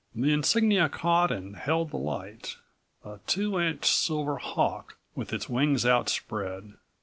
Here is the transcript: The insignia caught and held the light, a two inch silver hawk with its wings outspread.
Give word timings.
The 0.15 0.33
insignia 0.33 0.89
caught 0.89 1.31
and 1.31 1.55
held 1.55 1.91
the 1.91 1.97
light, 1.97 2.55
a 3.05 3.19
two 3.27 3.59
inch 3.59 3.85
silver 3.85 4.37
hawk 4.39 4.97
with 5.13 5.31
its 5.31 5.47
wings 5.47 5.85
outspread. 5.85 6.73